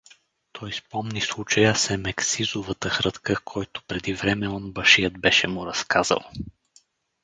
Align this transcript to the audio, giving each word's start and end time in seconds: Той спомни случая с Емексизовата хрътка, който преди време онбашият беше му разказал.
Той 0.51 0.73
спомни 0.73 1.21
случая 1.21 1.75
с 1.75 1.89
Емексизовата 1.89 2.89
хрътка, 2.89 3.35
който 3.45 3.83
преди 3.83 4.13
време 4.13 4.49
онбашият 4.49 5.19
беше 5.19 5.47
му 5.47 5.65
разказал. 5.65 6.19